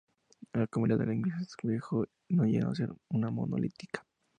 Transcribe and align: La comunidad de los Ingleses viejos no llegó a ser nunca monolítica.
La 0.55 0.65
comunidad 0.65 0.97
de 0.97 1.05
los 1.05 1.13
Ingleses 1.13 1.55
viejos 1.61 2.07
no 2.29 2.45
llegó 2.45 2.71
a 2.71 2.75
ser 2.75 2.89
nunca 3.11 3.29
monolítica. 3.29 4.03